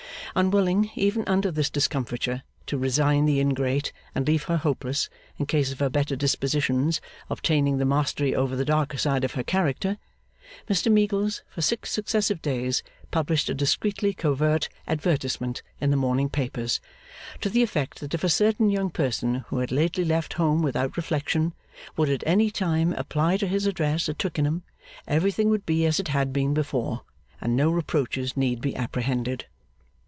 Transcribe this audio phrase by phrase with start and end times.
[0.33, 5.73] Unwilling, even under this discomfiture, to resign the ingrate and leave her hopeless, in case
[5.73, 9.97] of her better dispositions obtaining the mastery over the darker side of her character,
[10.69, 16.79] Mr Meagles, for six successive days, published a discreetly covert advertisement in the morning papers,
[17.41, 20.95] to the effect that if a certain young person who had lately left home without
[20.95, 21.53] reflection,
[21.97, 24.63] would at any time apply to his address at Twickenham,
[25.09, 27.01] everything would be as it had been before,
[27.41, 29.45] and no reproaches need be apprehended.